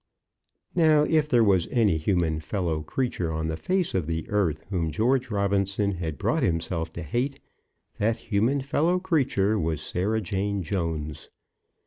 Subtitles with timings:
[0.73, 4.89] Now if there was any human fellow creature on the face of this earth whom
[4.89, 7.39] George Robinson had brought himself to hate,
[7.99, 11.29] that human fellow creature was Sarah Jane Jones.